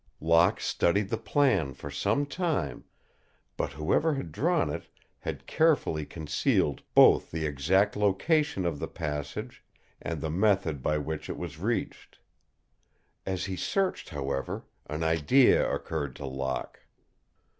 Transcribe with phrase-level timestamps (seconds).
[0.19, 2.85] Locke studied the plan for some time,
[3.55, 4.87] but whoever had drawn it
[5.19, 9.63] had carefully concealed both the exact location of the passage
[10.01, 12.17] and the method by which it was reached.
[13.27, 16.79] As he searched, however, an idea occurred to Locke.